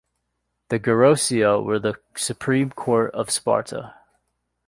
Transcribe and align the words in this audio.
The 0.69 0.79
gerousia 0.79 1.63
were 1.63 1.77
the 1.77 1.93
Supreme 2.15 2.71
Court 2.71 3.13
of 3.13 3.29
Sparta. 3.29 3.93